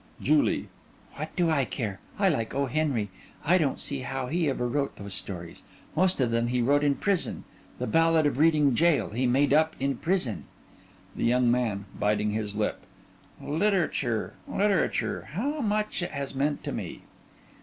[0.19, 0.67] JULIE:
[1.13, 1.99] What do I care!
[2.17, 2.65] I like O.
[2.65, 3.09] Henry.
[3.45, 5.61] I don't see how he ever wrote those stories.
[5.95, 7.43] Most of them he wrote in prison.
[7.77, 10.45] "The Ballad of Reading Gaol" he made up in prison.
[11.15, 12.79] THE YOUNG MAN: (Biting his lip)
[13.39, 15.27] Literature literature!
[15.33, 17.03] How much it has meant to me!